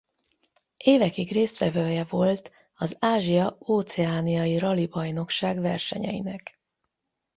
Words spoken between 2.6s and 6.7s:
az ázsia–óceániai ralibajnokság versenyeinek.